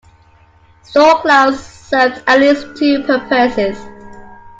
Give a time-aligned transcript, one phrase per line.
[0.83, 3.77] Storcloud served at least two purposes.